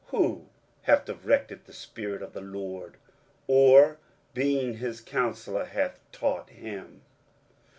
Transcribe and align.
23:040:013 0.09 0.09
Who 0.09 0.49
hath 0.81 1.05
directed 1.05 1.65
the 1.65 1.73
Spirit 1.73 2.23
of 2.23 2.33
the 2.33 2.41
LORD, 2.41 2.97
or 3.45 3.99
being 4.33 4.77
his 4.77 4.99
counsellor 4.99 5.65
hath 5.65 5.99
taught 6.11 6.49
him? 6.49 7.03